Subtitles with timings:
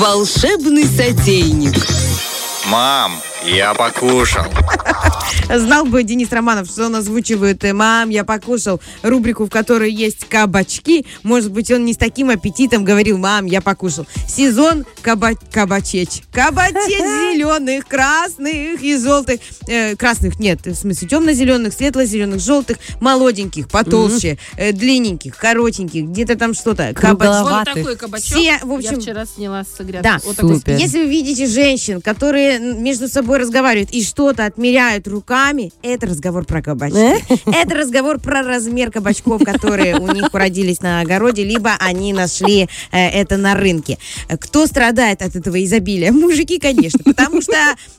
[0.00, 1.74] Волшебный сотейник.
[2.68, 4.46] Мам, я покушал.
[5.54, 10.26] Знал бы Денис Романов, что он озвучивает э, «Мам, я покушал» рубрику, в которой есть
[10.28, 11.06] кабачки.
[11.22, 14.06] Может быть, он не с таким аппетитом говорил «Мам, я покушал».
[14.28, 16.22] Сезон каба кабачеч.
[16.32, 16.74] Кабачеч
[17.34, 19.40] зеленых, красных и желтых.
[19.66, 26.54] Э, красных нет, в смысле темно-зеленых, светло-зеленых, желтых, молоденьких, потолще, э, длинненьких, коротеньких, где-то там
[26.54, 26.92] что-то.
[26.94, 27.74] Кругловатых.
[27.74, 28.24] Кабач- Вот такой кабачок.
[28.38, 30.02] Все, в общем, Я вчера сняла с грядки.
[30.04, 35.70] да, Вот есть, если вы видите женщин, которые между собой разговаривают и что-то отмеряют руками,
[35.82, 36.96] это разговор про кабачки.
[37.46, 43.08] Это разговор про размер кабачков, которые у них уродились на огороде, либо они нашли э,
[43.08, 43.98] это на рынке.
[44.28, 46.10] Э, Кто страдает от этого изобилия?
[46.12, 47.52] Мужики, конечно, потому что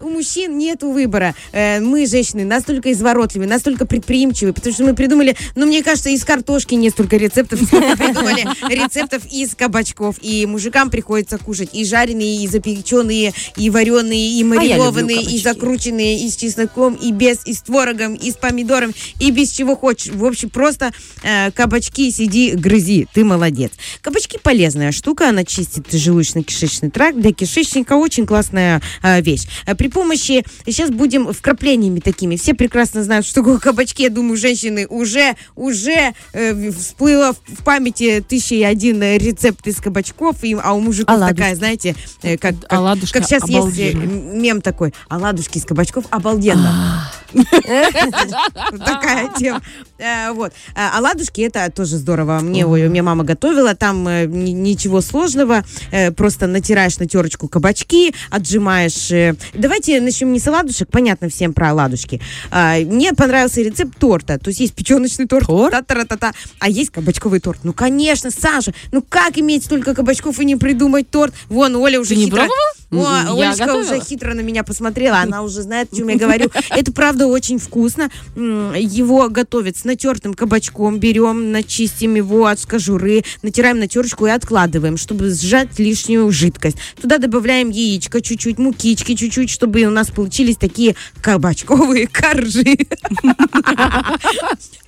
[0.00, 1.34] у мужчин нет выбора.
[1.52, 6.22] Э, Мы, женщины, настолько изворотливы, настолько предприимчивы, потому что мы придумали, ну, мне кажется, из
[6.24, 10.16] картошки не столько рецептов, сколько придумали рецептов из кабачков.
[10.20, 15.42] И мужикам приходится кушать и жареные, и запеченные, и вареные, и А маринованные, и кабачки.
[15.42, 19.76] закрученные, и с чесноком, и без, и с творогом, и с помидором, и без чего
[19.76, 20.12] хочешь.
[20.12, 23.72] В общем, просто э, кабачки сиди, грызи, ты молодец.
[24.00, 27.18] Кабачки полезная штука, она чистит желудочно-кишечный тракт.
[27.18, 29.46] Для кишечника очень классная э, вещь.
[29.66, 34.36] Э, При помощи, сейчас будем вкраплениями такими, все прекрасно знают, что такое кабачки, я думаю,
[34.36, 40.54] женщины уже, уже э, всплыло в памяти тысяча и один э, рецепт из кабачков, и,
[40.54, 41.36] а у мужиков Оладушки.
[41.36, 44.34] такая, знаете, э, как, как, как сейчас есть э, обалденно.
[44.34, 46.95] мем такой, оладушки из кабачков обалденно.
[48.84, 49.62] Такая тема.
[49.98, 50.52] Э, Вот.
[50.74, 52.40] А Оладушки это тоже здорово.
[52.40, 53.74] Мне, ой, мне мама готовила.
[53.74, 55.64] Там э, ни- ничего сложного.
[55.90, 59.10] Э, Просто натираешь на терочку кабачки, отжимаешь.
[59.10, 59.34] э.
[59.54, 60.88] Давайте начнем не с оладушек.
[60.90, 62.20] Понятно всем про оладушки.
[62.50, 64.38] А, Мне понравился рецепт торта.
[64.38, 65.46] То есть есть печеночный торт.
[65.46, 65.72] Торт?
[65.72, 67.60] та-та-та-та, а есть кабачковый торт.
[67.64, 68.72] Ну, конечно, Саша.
[68.92, 71.34] Ну, как иметь столько кабачков и не придумать торт?
[71.48, 72.52] Вон, Оля уже не пробовала?
[72.90, 73.94] О, Я Олечка готовила.
[73.94, 76.50] уже хитро на меня посмотрела, она уже знает, о чем я говорю.
[76.70, 78.10] Это правда очень вкусно.
[78.36, 84.96] Его готовят с натертым кабачком, берем, начистим его от кожуры, натираем на терочку и откладываем,
[84.96, 86.76] чтобы сжать лишнюю жидкость.
[87.00, 92.76] Туда добавляем яичко чуть-чуть, мукички чуть-чуть, чтобы у нас получились такие кабачковые коржи.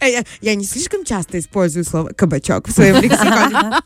[0.40, 3.80] Я не слишком часто использую слово кабачок в своем лексиконе.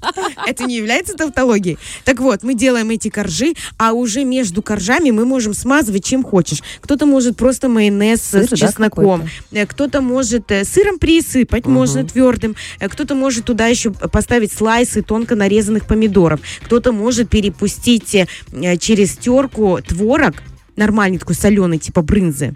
[0.47, 1.79] Это не является тавтологией.
[2.05, 6.63] Так вот, мы делаем эти коржи, а уже между коржами мы можем смазывать чем хочешь.
[6.81, 9.29] Кто-то может просто майонез Сыр, с чесноком.
[9.53, 12.57] Э, Кто-то может э, сыром присыпать, можно твердым.
[12.81, 16.41] Э, Кто-то может туда еще поставить слайсы тонко нарезанных помидоров.
[16.63, 20.35] Кто-то может перепустить э, э, через терку творог,
[20.77, 22.55] нормальный такой соленый, типа брынзы.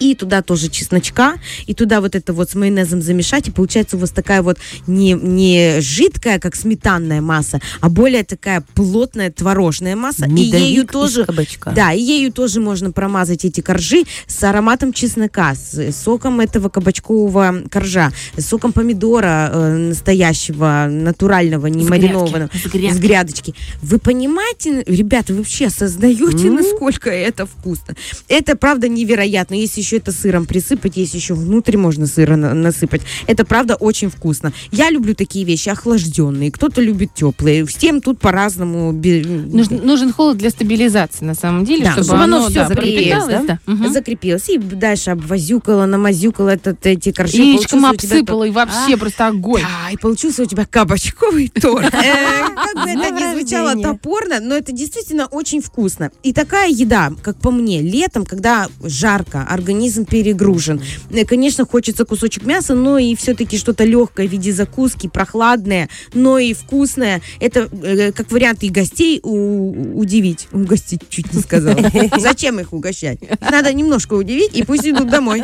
[0.00, 1.34] И туда тоже чесночка,
[1.66, 5.12] и туда вот это вот с майонезом замешать, и получается у вас такая вот не,
[5.12, 10.24] не жидкая, как сметанная масса, а более такая плотная творожная масса.
[10.26, 11.70] и Медовик ею из тоже, кабачка.
[11.72, 17.62] да, и ею тоже можно промазать эти коржи с ароматом чеснока, с соком этого кабачкового
[17.70, 22.94] коржа, с соком помидора э, настоящего, натурального, не С маринованного, грядки, с грядки.
[22.96, 23.54] с грядочки.
[23.82, 26.56] Вы понимаете, ребята, вы вообще осознаете, М.
[26.56, 27.94] насколько это вкусно?
[28.28, 29.54] Это, правда, невероятно.
[29.54, 34.10] Если еще это сыром присыпать, если еще внутрь можно сыра на- насыпать, это, правда, очень
[34.10, 34.52] вкусно.
[34.72, 37.64] Я люблю такие вещи охлажденные, кто-то любит теплые.
[37.66, 38.92] Всем тут по-разному.
[38.92, 43.26] Нужен, нужен холод для стабилизации, на самом деле, Да, чтобы, чтобы оно всё да, закрепилось,
[43.26, 43.42] да?
[43.46, 43.58] да.
[43.66, 43.92] Мгм.
[43.92, 44.48] закрепилась.
[44.48, 47.36] И дальше обвозюкала, намазюкала этот, эти коржи.
[47.38, 49.62] Яичком обсыпала, и вообще просто огонь.
[49.62, 51.92] да, и получился у тебя кабачковый торт.
[52.00, 56.10] Э, Как бы это ни звучало топорно, но это действительно очень вкусно.
[56.22, 60.80] И такая еда, как по мне, летом, когда жарко, организм перегружен,
[61.10, 66.38] э, конечно, хочется кусочек мяса, но и все-таки что-то легкое в виде закуски, прохладное, но
[66.38, 67.22] и вкусное.
[67.40, 70.48] Это э, как вариант и гостей у- удивить.
[70.52, 71.78] Угостить чуть не сказала.
[72.18, 73.18] Зачем их угощать?
[73.40, 75.42] Надо немножко удивить, и пусть идут домой.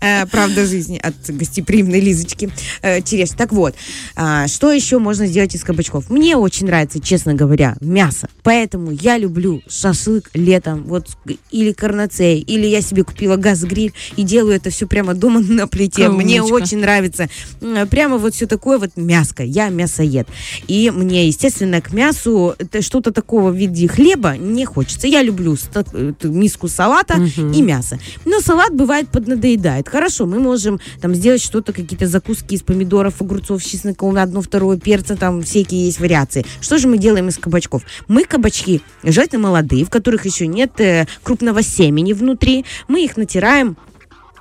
[0.00, 2.50] Э, Правда жизни от гостеприимной Лизочки.
[3.04, 3.30] Тереш.
[3.30, 3.74] Так вот,
[4.16, 6.10] а, что еще можно сделать из кабачков?
[6.10, 8.28] Мне очень нравится, честно говоря, мясо.
[8.42, 11.08] Поэтому я люблю шашлык летом, вот
[11.50, 16.08] или карнацей, или я себе купила газ-гриль и делаю это все прямо дома на плите.
[16.08, 16.54] Мне Умничка.
[16.54, 17.28] очень нравится.
[17.90, 19.42] Прямо вот все такое вот мяско.
[19.42, 20.28] Я мясоед.
[20.68, 25.06] И мне, естественно, к мясу это что-то такого в виде хлеба не хочется.
[25.06, 27.98] Я люблю эту миску салата и мясо.
[28.24, 29.88] Но салат бывает поднадоедает.
[29.88, 35.16] Хорошо, мы можем там сделать что-то, какие-то закуски из помидоров, огурцов, чесноком, одно, второе, перца,
[35.16, 36.44] там всякие есть вариации.
[36.60, 37.82] Что же мы делаем из кабачков?
[38.08, 43.76] Мы кабачки, желательно молодые, в которых еще нет э, крупного семени внутри, мы их натираем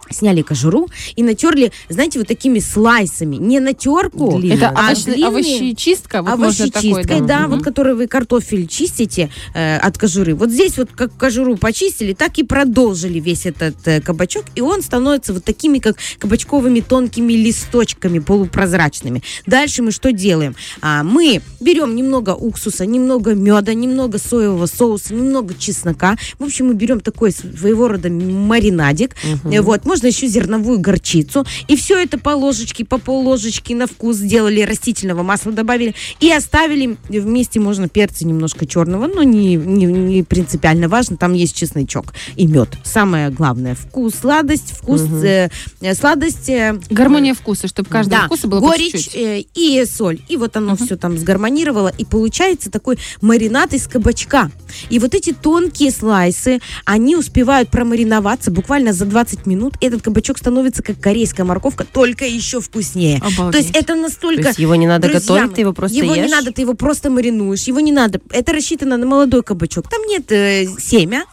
[0.10, 3.36] сняли кожуру и натерли, знаете, вот такими слайсами.
[3.38, 4.54] Не на терку, Длинно.
[4.54, 7.52] Это а овощ- длинные- овощечистка, вот такой, овощечисткой, да, Мгм.
[7.56, 10.36] вот который вы картофель чистите э, от кожуры.
[10.36, 14.82] Вот здесь вот как кожуру почистили, так и продолжили весь этот э, кабачок, и он
[14.82, 19.22] становится вот такими, как кабачковыми тонкими листочками полупрозрачными.
[19.46, 20.56] Дальше мы что делаем?
[20.82, 26.16] А, мы берем немного уксуса, немного меда, немного соевого соуса, немного чеснока.
[26.38, 29.16] В общем, мы берем такой своего рода маринадик.
[29.46, 31.46] Э, Вот, можно еще зерновую горчицу.
[31.68, 36.32] И все это по ложечке, по пол ложечки на вкус сделали, растительного масла добавили и
[36.32, 42.14] оставили вместе, можно перца немножко черного, но не, не, не принципиально важно, там есть чесночок
[42.36, 42.70] и мед.
[42.84, 45.50] Самое главное, вкус, сладость, вкус, э,
[45.82, 49.16] э, сладость, э, Гармония вкуса, чтобы каждого да, вкуса было по горечь чуть-чуть.
[49.16, 50.20] э, и соль.
[50.28, 51.92] И вот оно все там сгармонировало.
[51.98, 54.52] И получается такой маринад из кабачка.
[54.90, 59.76] И вот эти тонкие слайсы, они успевают промариноваться буквально за 20 минут.
[59.90, 63.18] Этот кабачок становится как корейская морковка, только еще вкуснее.
[63.18, 63.52] Обалдеть.
[63.52, 64.48] То есть это То настолько...
[64.50, 66.26] есть его не надо Друзья готовить, ты его просто Его ешь?
[66.26, 67.64] не надо, ты его просто маринуешь.
[67.64, 68.22] Его не надо.
[68.30, 69.90] Это рассчитано на молодой кабачок.
[69.90, 71.26] Там нет э, семя.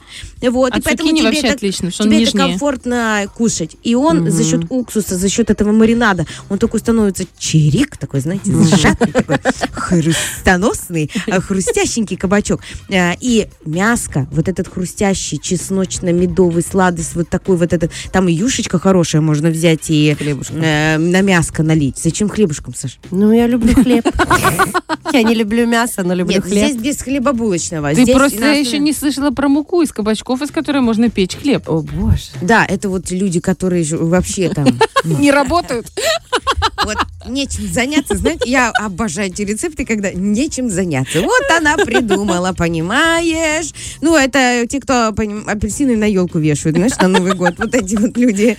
[0.42, 3.76] Вот, А и поэтому тебе вообще это, отлично, что он тебе это комфортно кушать.
[3.82, 8.52] И он за счет уксуса, за счет этого маринада, он такой становится чирик, такой, знаете,
[8.52, 9.38] сжатый, такой
[9.72, 11.10] хрустоносный,
[11.46, 12.60] хрустященький кабачок.
[12.88, 18.78] Э, И мяско, вот этот хрустящий, чесночно-медовый, сладость, вот такой вот этот, там и юшечка
[18.78, 21.98] хорошая можно взять и э, на мяско налить.
[21.98, 22.98] Зачем хлебушком, Саш?
[23.10, 24.04] Ну, я люблю хлеб.
[25.12, 26.68] Я не люблю мясо, но люблю Нет, хлеб.
[26.70, 27.94] здесь без хлебобулочного.
[27.94, 31.34] Ты Здесь просто на еще не слышала про муку из кабачков, из которой можно печь
[31.36, 31.68] хлеб.
[31.68, 32.22] О, боже.
[32.40, 34.66] Да, это вот люди, которые вообще там
[35.04, 35.86] Не работают.
[36.84, 36.96] вот
[37.28, 38.16] нечем заняться.
[38.16, 41.20] Знаете, я обожаю эти рецепты, когда нечем заняться.
[41.22, 43.72] Вот она придумала, понимаешь?
[44.00, 47.54] Ну, это те, кто поним- апельсины на елку вешают, знаешь, на Новый год.
[47.58, 48.56] Вот эти вот люди.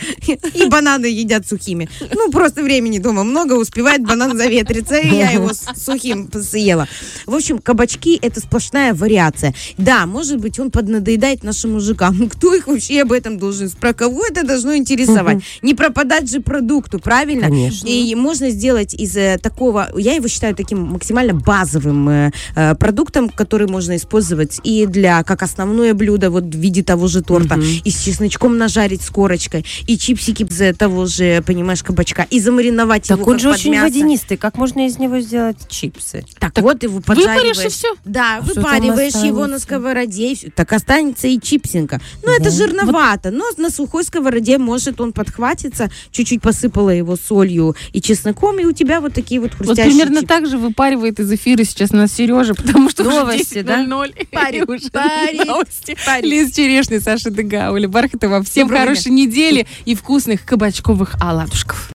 [0.53, 1.88] И бананы едят сухими.
[2.13, 6.89] Ну, просто времени дома много, успевает банан заветриться, и я его сухим съела.
[7.25, 9.53] В общем, кабачки– это сплошная вариация.
[9.77, 12.29] Да, может быть, он поднадоедает нашим мужикам.
[12.33, 13.69] Кто их вообще об этом должен?
[13.69, 15.39] Про кого это должно интересовать?
[15.61, 17.47] Не пропадать же продукту, правильно?
[17.47, 17.87] Конечно.
[17.87, 23.29] И можно сделать из э, такого, я его считаю таким максимально базовым э, э, продуктом,
[23.29, 27.89] который можно использовать и для, как основное блюдо, вот в виде того же торта, и
[27.89, 33.19] с чесночком нажарить с корочкой, и чипсики из того же, понимаешь, кабачка, и замариновать Так
[33.19, 33.85] его он же очень мясо.
[33.85, 34.37] водянистый.
[34.37, 36.25] Как можно из него сделать чипсы?
[36.39, 37.57] Так, вот его поджариваешь.
[37.57, 37.87] Выпаришь и все.
[38.05, 40.47] Да, А выпариваешь его на сковороде, и всё.
[40.55, 42.01] так останется и чипсинка.
[42.24, 48.01] Ну, это жирновато, но на сухой сковороде может он подхватиться, чуть-чуть посыпала его солью и
[48.01, 50.27] чесноком, и у тебя вот такие вот Вот хрустящие примерно чипсы.
[50.27, 53.83] так же выпаривает из эфира сейчас нас Сережа, потому что Новости, уже да?
[53.83, 55.97] 10:00, и Парит, уже парит, новости.
[56.06, 56.25] парит.
[56.25, 58.44] Лиз Черешня, Саша Дегауля, Бархатова.
[58.44, 61.91] Всем Доброго хорошей недели и вкусных кабачковых оладушков.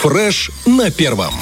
[0.00, 1.34] Фреш на первом.